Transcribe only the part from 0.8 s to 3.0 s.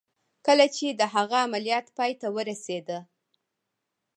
د هغه عملیات پای ته ورسېد